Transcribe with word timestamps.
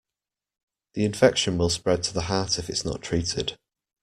The 0.95 1.05
infection 1.05 1.59
will 1.59 1.69
spread 1.69 2.01
to 2.05 2.13
the 2.15 2.23
heart 2.23 2.57
if 2.57 2.71
it's 2.71 2.83
not 2.83 3.03
treated. 3.03 3.55